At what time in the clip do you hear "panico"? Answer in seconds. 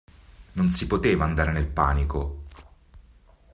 1.67-2.45